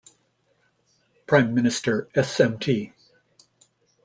Prime 1.27 1.53
Minister 1.53 2.09
Smt. 2.15 2.91